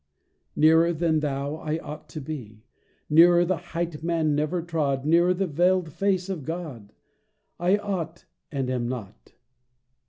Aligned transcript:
Nearer 0.55 0.93
than 0.93 1.21
you, 1.21 1.27
I 1.27 1.77
ought 1.77 2.09
to 2.09 2.19
be; 2.19 2.63
Nearer 3.07 3.45
the 3.45 3.57
height 3.57 4.01
man 4.01 4.33
never 4.33 4.63
trod, 4.63 5.05
Nearer 5.05 5.35
the 5.35 5.45
veiled 5.45 5.93
face 5.93 6.27
of 6.27 6.43
God. 6.43 6.91
I 7.59 7.77
ought, 7.77 8.25
and 8.51 8.67
am 8.71 8.89
not. 8.89 9.33